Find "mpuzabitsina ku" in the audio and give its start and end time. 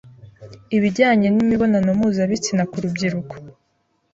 1.97-2.77